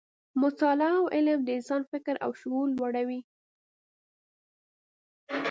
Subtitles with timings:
[0.41, 3.19] مطالعه او علم د انسان فکر او شعور لوړوي.